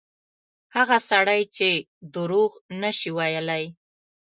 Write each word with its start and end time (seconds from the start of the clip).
هغه 0.75 0.97
سړی 1.09 1.41
چې 1.55 1.69
دروغ 2.15 2.51
نه 2.81 2.91
شي 2.97 3.09
ویلای. 3.17 3.63